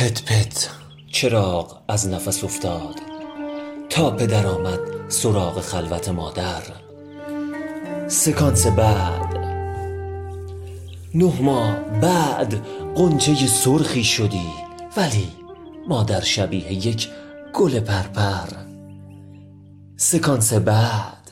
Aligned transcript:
پت 0.00 0.22
پت 0.24 0.68
چراغ 1.12 1.78
از 1.88 2.08
نفس 2.08 2.44
افتاد 2.44 2.94
تا 3.90 4.10
پدر 4.10 4.46
آمد 4.46 4.78
سراغ 5.08 5.60
خلوت 5.60 6.08
مادر. 6.08 6.62
سکانس 8.08 8.66
بعد. 8.66 9.36
نه 11.14 11.42
ماه 11.42 11.76
بعد 12.02 12.66
قنچه 12.94 13.46
سرخی 13.46 14.04
شدی 14.04 14.46
ولی 14.96 15.28
مادر 15.88 16.20
شبیه 16.20 16.72
یک 16.72 17.08
گل 17.54 17.80
پرپر. 17.80 18.48
سکانس 19.96 20.52
بعد. 20.52 21.30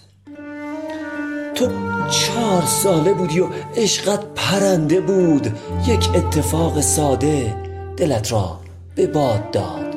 تو 1.55 1.67
چهار 2.11 2.63
ساله 2.67 3.13
بودی 3.13 3.41
و 3.41 3.47
عشقت 3.77 4.35
پرنده 4.35 5.01
بود 5.01 5.59
یک 5.87 6.09
اتفاق 6.15 6.81
ساده 6.81 7.68
دلت 7.99 8.33
را 8.33 8.61
به 8.95 9.07
باد 9.07 9.51
داد. 9.51 9.95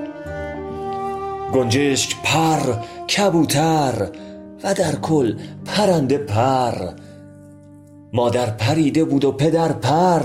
گنجشک 1.53 2.15
پر 2.23 2.73
کبوتر 3.17 4.07
و 4.63 4.73
در 4.73 4.95
کل 4.95 5.35
پرنده 5.65 6.17
پر. 6.17 6.73
مادر 8.13 8.45
پریده 8.45 9.05
بود 9.05 9.25
و 9.25 9.31
پدر 9.31 9.71
پر. 9.71 10.21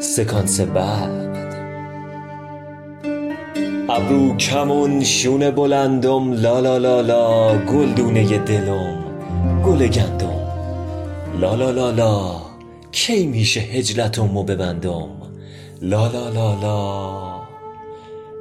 سکانس 0.00 0.60
بعد. 0.60 1.30
ابرو 3.88 4.36
کمون 4.36 5.04
شونه 5.04 5.50
بلندم 5.50 6.32
لا 6.32 6.60
لا 6.60 6.78
لا 6.78 7.00
لا 7.00 7.58
گلدونه 7.58 8.38
دلم 8.38 9.04
گل 9.66 9.86
گندم. 9.86 10.40
لا 11.40 11.54
لا 11.54 11.70
لا 11.70 11.90
لا 11.90 12.32
کی 12.92 13.26
میشه 13.26 13.60
هجلتمو 13.60 14.42
ببندم؟ 14.42 15.29
لا 15.82 16.06
لا 16.06 16.28
لا 16.28 16.54
لا. 16.54 17.40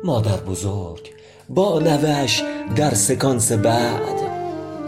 مادر 0.04 0.38
بزرگ 0.38 1.12
با 1.50 1.80
نوش 1.80 2.44
در 2.76 2.94
سکانس 2.94 3.52
بعد 3.52 4.20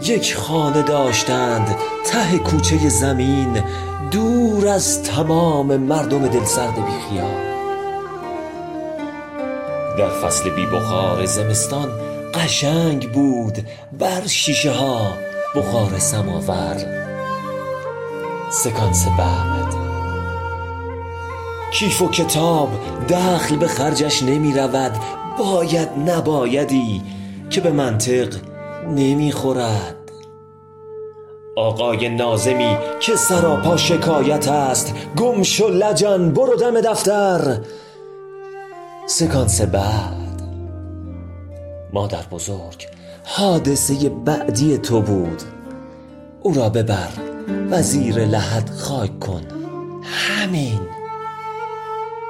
یک 0.02 0.34
خانه 0.36 0.82
داشتند 0.82 1.76
ته 2.06 2.38
کوچه 2.38 2.88
زمین 2.88 3.62
دور 4.10 4.68
از 4.68 5.02
تمام 5.02 5.76
مردم 5.76 6.28
دلسرد 6.28 6.74
بی 6.74 6.92
خیال 7.10 7.42
در 9.98 10.08
فصل 10.08 10.50
بی 10.50 10.66
بخار 10.66 11.26
زمستان 11.26 11.88
قشنگ 12.34 13.12
بود 13.12 13.58
بر 13.98 14.26
شیشه 14.26 14.70
ها 14.72 15.12
بخار 15.54 15.98
سماور. 15.98 16.76
سکانس 18.50 19.06
بعد. 19.18 19.81
کیف 21.72 22.02
و 22.02 22.08
کتاب 22.08 22.68
دخل 23.08 23.56
به 23.56 23.68
خرجش 23.68 24.22
نمی 24.22 24.52
رود. 24.52 24.92
باید 25.38 25.88
نبایدی 26.06 27.02
که 27.50 27.60
به 27.60 27.70
منطق 27.70 28.34
نمی 28.88 29.32
خورد. 29.32 29.96
آقای 31.56 32.08
ناظمی 32.08 32.76
که 33.00 33.16
سراپا 33.16 33.76
شکایت 33.76 34.48
است 34.48 34.94
گم 35.16 35.42
شو 35.42 35.68
لجن 35.68 36.30
برو 36.30 36.56
دم 36.56 36.80
دفتر. 36.80 37.58
سکانس 39.06 39.60
بعد. 39.60 40.42
مادر 41.92 42.22
بزرگ 42.30 42.86
حادثه 43.24 44.08
بعدی 44.08 44.78
تو 44.78 45.00
بود. 45.00 45.42
او 46.42 46.54
را 46.54 46.68
ببر 46.68 47.08
وزیر 47.70 48.24
لحد 48.24 48.70
خاک 48.70 49.20
کن. 49.20 49.42
همین. 50.02 51.01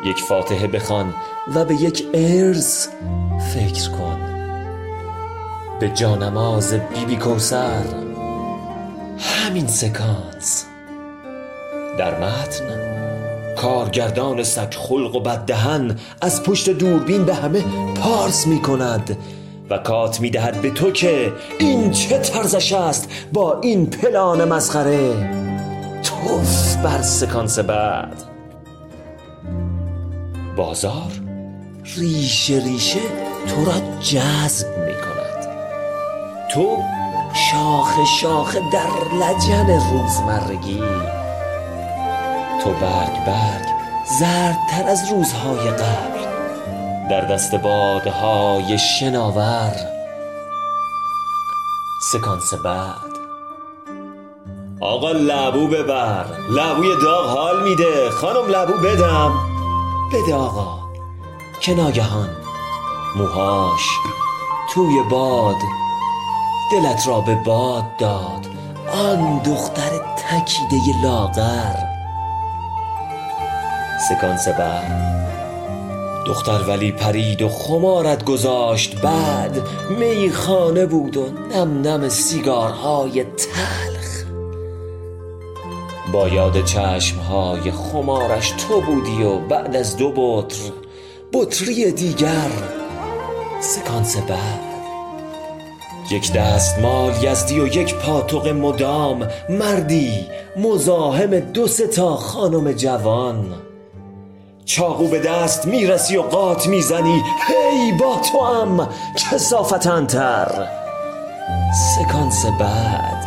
یک 0.04 0.22
فاتحه 0.22 0.66
بخوان 0.66 1.14
و 1.54 1.64
به 1.64 1.74
یک 1.74 2.06
ارث 2.14 2.88
فکر 3.54 3.90
کن. 3.90 4.20
به 5.80 5.88
جانماز 5.88 6.74
بی 6.74 7.04
بی 7.04 7.16
کوثر 7.16 7.84
همین 9.18 9.66
سکانس. 9.66 10.66
در 11.98 12.20
متن 12.20 12.82
کارگردان 13.56 14.42
سگ 14.42 14.74
خلق 14.74 15.14
و 15.14 15.20
بد 15.20 15.44
دهن 15.44 15.96
از 16.20 16.42
پشت 16.42 16.70
دوربین 16.70 17.24
به 17.24 17.34
همه 17.34 17.64
پارس 17.94 18.46
می 18.46 18.62
کند 18.62 19.16
و 19.70 19.78
کات 19.78 20.20
می 20.20 20.30
دهد 20.30 20.62
به 20.62 20.70
تو 20.70 20.90
که 20.90 21.32
این 21.58 21.90
چه 21.90 22.18
طرزش 22.18 22.72
است 22.72 23.08
با 23.32 23.60
این 23.60 23.86
پلان 23.86 24.44
مسخره. 24.44 25.12
توف 26.02 26.76
بر 26.76 27.02
سکانس 27.02 27.58
بعد. 27.58 28.31
بازار 30.56 31.12
ریشه 31.84 32.54
ریشه 32.54 33.00
تو 33.48 33.64
را 33.64 34.00
جذب 34.00 34.78
می 34.78 34.94
کند. 34.94 35.48
تو 36.50 36.78
شاخه 37.34 38.04
شاخه 38.04 38.60
در 38.72 39.14
لجن 39.14 39.80
روزمرگی. 39.92 40.82
تو 42.64 42.70
برگ 42.70 43.24
برگ 43.26 43.66
زردتر 44.20 44.88
از 44.88 45.12
روزهای 45.12 45.70
قبل. 45.70 46.22
در 47.10 47.20
دست 47.20 47.54
بادهای 47.54 48.78
شناور. 48.78 49.74
سکانس 52.12 52.54
بعد. 52.64 53.12
آقا 54.80 55.12
لبو 55.12 55.66
ببر. 55.66 56.24
لبوی 56.50 56.88
داغ 57.02 57.26
حال 57.26 57.62
میده. 57.62 58.10
خانم 58.10 58.48
لبو 58.48 58.72
بدم. 58.72 59.51
بده 60.12 60.34
آقا. 60.34 60.78
که 61.60 61.74
ناگهان 61.74 62.28
موهاش 63.16 63.88
توی 64.74 65.02
باد 65.10 65.56
دلت 66.72 67.08
را 67.08 67.20
به 67.20 67.34
باد 67.34 67.96
داد. 67.96 68.46
آن 68.92 69.38
دختر 69.38 69.90
تکیده 70.16 71.02
لاغر. 71.02 71.76
سکانس 74.08 74.48
بعد. 74.48 75.12
دختر 76.26 76.68
ولی 76.68 76.92
پرید 76.92 77.42
و 77.42 77.48
خمارت 77.48 78.24
گذاشت. 78.24 79.00
بعد 79.00 79.62
میخانه 79.98 80.86
بود 80.86 81.16
و 81.16 81.26
نم 81.54 81.88
نم 81.88 82.08
سیگارهای 82.08 83.24
تلخ 83.24 83.91
با 86.12 86.28
یاد 86.28 86.64
چشمهای 86.64 87.70
خمارش 87.70 88.50
تو 88.50 88.80
بودی 88.80 89.22
و 89.22 89.38
بعد 89.38 89.76
از 89.76 89.96
دو 89.96 90.12
بطر 90.16 90.72
بطری 91.32 91.92
دیگر. 91.92 92.50
سکانس 93.60 94.16
بعد. 94.16 94.60
یک 96.10 96.32
دستمال 96.32 97.24
یزدی 97.24 97.60
و 97.60 97.66
یک 97.66 97.94
پاتوق 97.94 98.48
مدام. 98.48 99.28
مردی 99.48 100.26
مزاحم 100.56 101.40
دو 101.40 101.68
تا 101.68 102.16
خانم 102.16 102.72
جوان. 102.72 103.54
چاقو 104.64 105.08
به 105.08 105.18
دست 105.18 105.66
می‌رسی 105.66 106.16
و 106.16 106.22
قات 106.22 106.66
می‌زنی. 106.66 107.22
هی 107.48 107.92
با 107.92 108.16
تو 108.32 108.44
هم 108.44 108.88
کسافتنتر 109.16 110.68
سکانس 111.96 112.46
بعد. 112.46 113.26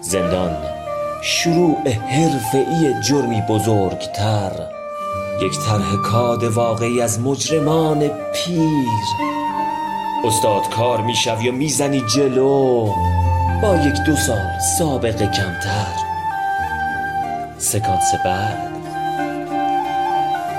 زندان. 0.00 0.79
شروع 1.22 1.88
حرفهای 1.88 3.02
جرمی 3.08 3.42
بزرگتر 3.48 4.52
یک 5.42 5.52
طرح 5.68 5.96
کاد 6.04 6.44
واقعی 6.44 7.00
از 7.00 7.20
مجرمان 7.20 7.98
پیر. 8.08 8.88
استاد 10.24 10.68
کار 10.68 11.00
می‌شوی 11.00 11.48
و 11.48 11.52
می‌زنی 11.52 12.02
جلو 12.14 12.84
با 13.62 13.76
یک 13.76 13.94
دو 14.06 14.16
سال 14.16 14.58
سابقه 14.78 15.26
کمتر. 15.26 15.94
سکانس 17.58 18.14
بعد. 18.24 18.70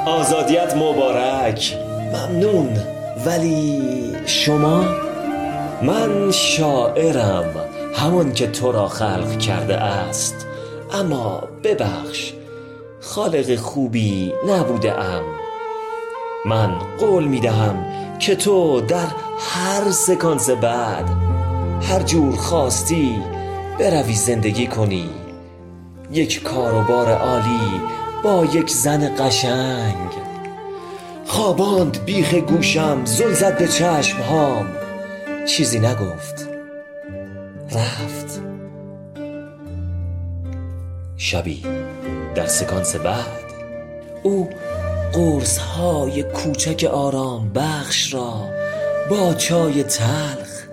آزادیت 0.05 0.75
مبارک. 0.75 1.77
ممنون. 2.13 2.77
ولی 3.25 3.81
شما؟ 4.25 4.85
من 5.81 6.31
شاعرم 6.31 7.55
همان 7.95 8.33
که 8.33 8.47
تو 8.47 8.71
را 8.71 8.87
خلق 8.87 9.39
کرده 9.39 9.77
است. 9.77 10.47
اما 10.93 11.43
ببخش 11.63 12.33
خالق 13.01 13.55
خوبی 13.55 14.33
نبوده 14.47 14.99
ام. 14.99 15.23
من 16.45 16.79
قول 16.99 17.23
می 17.23 17.39
دهم 17.39 17.85
که 18.19 18.35
تو 18.35 18.81
در 18.81 19.07
هر 19.39 19.91
سکانس 19.91 20.49
بعد 20.49 21.09
هر 21.81 21.99
جور 21.99 22.35
خواستی 22.35 23.23
بروی 23.79 24.13
زندگی 24.13 24.67
کنی. 24.67 25.09
یک 26.11 26.43
کاروبار 26.43 27.11
عالی 27.11 27.81
با 28.23 28.45
یک 28.45 28.69
زن 28.69 29.15
قشنگ. 29.15 30.11
خواباند 31.25 32.05
بیخ 32.05 32.33
گوشم 32.33 33.05
زل 33.05 33.33
زد 33.33 33.57
به 33.57 33.67
چشمهام. 33.67 34.67
چیزی 35.45 35.79
نگفت 35.79 36.49
رفت. 37.71 38.50
شبی. 41.21 41.63
در 42.35 42.47
سکانس 42.47 42.95
بعد 42.95 43.51
او 44.23 44.49
قرص 45.13 45.57
های 45.57 46.23
کوچک 46.23 46.83
آرام 46.83 47.53
بخش 47.53 48.13
را 48.13 48.49
با 49.09 49.33
چای 49.33 49.83
تلخ 49.83 50.67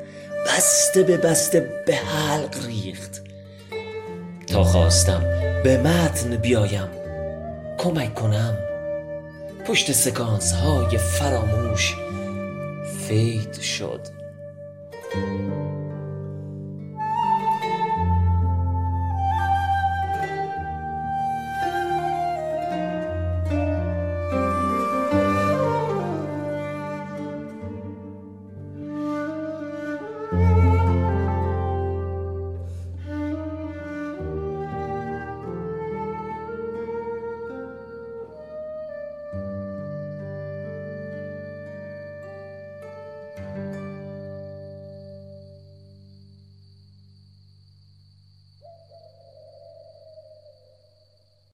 بسته 0.47 1.03
به 1.03 1.17
بسته 1.17 1.83
به 1.87 1.95
حلق 1.95 2.67
ریخت. 2.67 3.23
تا 4.47 4.65
خواستم 4.65 5.21
به 5.65 5.79
متن 5.79 6.37
بیایم 6.37 6.89
کمک 7.79 8.15
کنم. 8.15 8.57
پشت 9.67 9.93
سکانس 9.93 10.53
های 10.53 10.99
فراموش 10.99 11.95
فید 13.09 13.61
شد. 13.61 14.01